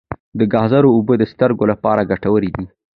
د 0.39 0.41
ګازرو 0.53 0.89
اوبه 0.95 1.13
د 1.17 1.23
سترګو 1.31 1.63
لپاره 1.71 2.07
ګټورې 2.11 2.49
دي. 2.55 2.65